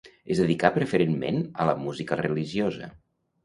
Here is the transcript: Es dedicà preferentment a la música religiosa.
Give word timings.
Es 0.35 0.39
dedicà 0.43 0.71
preferentment 0.77 1.39
a 1.53 1.69
la 1.73 1.77
música 1.85 2.21
religiosa. 2.25 2.93